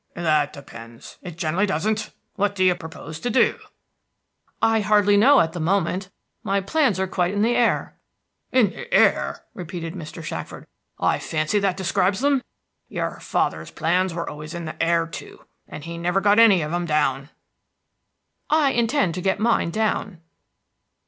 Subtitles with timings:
[0.15, 2.09] "That depends; it generally doesn't.
[2.33, 3.59] What do you propose to do?"
[4.59, 6.09] "I hardly know at the moment;
[6.41, 7.99] my plans are quite in the air."
[8.51, 10.23] "In the air!" repeated Mr.
[10.23, 10.65] Shackford.
[10.99, 12.41] "I fancy that describes them.
[12.89, 16.71] Your father's plans were always in the air, too, and he never got any of
[16.71, 17.29] them down."
[18.49, 20.19] "I intend to get mine down."